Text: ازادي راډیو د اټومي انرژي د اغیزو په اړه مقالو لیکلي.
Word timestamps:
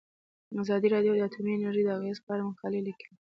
ازادي 0.63 0.87
راډیو 0.95 1.13
د 1.15 1.19
اټومي 1.27 1.51
انرژي 1.55 1.83
د 1.85 1.89
اغیزو 1.97 2.21
په 2.25 2.31
اړه 2.33 2.43
مقالو 2.49 2.85
لیکلي. 2.87 3.15